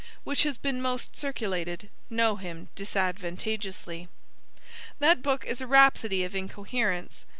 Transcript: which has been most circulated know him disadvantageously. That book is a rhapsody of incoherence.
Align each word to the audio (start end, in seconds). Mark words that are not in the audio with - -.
which 0.23 0.41
has 0.41 0.57
been 0.57 0.81
most 0.81 1.15
circulated 1.15 1.87
know 2.09 2.35
him 2.35 2.69
disadvantageously. 2.73 4.07
That 4.97 5.21
book 5.21 5.45
is 5.45 5.61
a 5.61 5.67
rhapsody 5.67 6.23
of 6.23 6.33
incoherence. 6.33 7.23